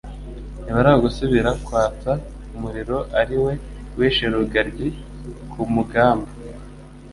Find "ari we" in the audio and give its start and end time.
3.19-3.53